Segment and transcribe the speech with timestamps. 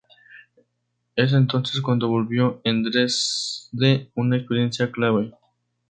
[1.15, 5.31] Es entonces cuando vivió en Dresde una experiencia clave.